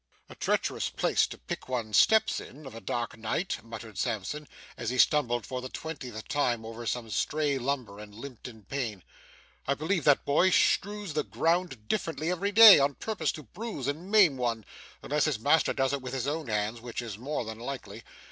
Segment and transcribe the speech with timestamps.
[0.29, 4.89] 'A treacherous place to pick one's steps in, of a dark night,' muttered Sampson, as
[4.89, 9.03] he stumbled for the twentieth time over some stray lumber, and limped in pain.
[9.67, 14.09] 'I believe that boy strews the ground differently every day, on purpose to bruise and
[14.09, 14.65] maim one;
[15.03, 18.01] unless his master does it with his own hands, which is more than likely.